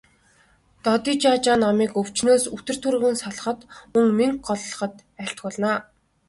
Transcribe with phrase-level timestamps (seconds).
[0.83, 3.59] Додижажаа номыг өвчнөөс үтэр түргэн салахад,
[3.93, 5.73] мөн мэнгэ голлоход айлтгуулна.